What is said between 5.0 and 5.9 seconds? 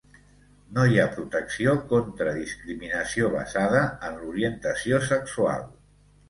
sexual.